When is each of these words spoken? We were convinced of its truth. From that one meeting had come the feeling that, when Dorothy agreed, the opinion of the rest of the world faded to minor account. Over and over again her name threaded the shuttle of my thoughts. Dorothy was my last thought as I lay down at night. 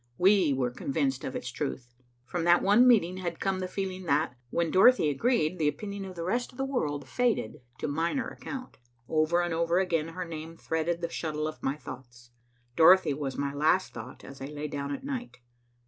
We 0.17 0.51
were 0.51 0.71
convinced 0.71 1.23
of 1.23 1.35
its 1.35 1.51
truth. 1.51 1.93
From 2.25 2.43
that 2.45 2.63
one 2.63 2.87
meeting 2.87 3.17
had 3.17 3.39
come 3.39 3.59
the 3.59 3.67
feeling 3.67 4.05
that, 4.05 4.33
when 4.49 4.71
Dorothy 4.71 5.09
agreed, 5.11 5.59
the 5.59 5.67
opinion 5.67 6.05
of 6.05 6.15
the 6.15 6.23
rest 6.23 6.51
of 6.51 6.57
the 6.57 6.65
world 6.65 7.07
faded 7.07 7.61
to 7.77 7.87
minor 7.87 8.27
account. 8.27 8.79
Over 9.07 9.41
and 9.43 9.53
over 9.53 9.77
again 9.77 10.07
her 10.07 10.25
name 10.25 10.57
threaded 10.57 11.01
the 11.01 11.09
shuttle 11.09 11.47
of 11.47 11.61
my 11.61 11.75
thoughts. 11.75 12.31
Dorothy 12.75 13.13
was 13.13 13.37
my 13.37 13.53
last 13.53 13.93
thought 13.93 14.23
as 14.23 14.41
I 14.41 14.45
lay 14.45 14.67
down 14.67 14.91
at 14.91 15.03
night. 15.03 15.37